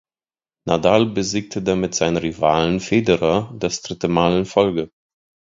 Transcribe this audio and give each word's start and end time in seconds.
Nadal 0.67 1.05
besiegte 1.11 1.61
damit 1.61 1.93
seinen 1.93 2.17
Rivalen 2.17 2.79
Federer 2.79 3.53
das 3.59 3.83
dritte 3.83 4.07
Mal 4.07 4.35
in 4.35 4.45
Folge. 4.47 4.89